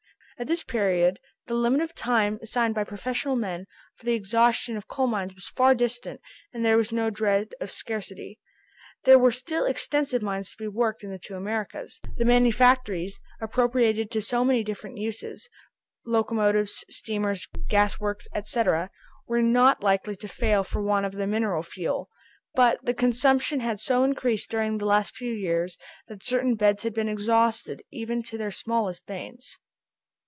[0.39, 4.87] At this period, the limit of time assigned by professional men for the exhaustion of
[4.87, 6.19] coal mines was far distant
[6.51, 8.39] and there was no dread of scarcity.
[9.03, 12.01] There were still extensive mines to be worked in the two Americas.
[12.17, 15.47] The manufactories, appropriated to so many different uses,
[16.07, 18.63] locomotives, steamers, gas works, &c.,
[19.27, 22.09] were not likely to fail for want of the mineral fuel;
[22.55, 25.77] but the consumption had so increased during the last few years,
[26.07, 29.59] that certain beds had been exhausted even to their smallest veins.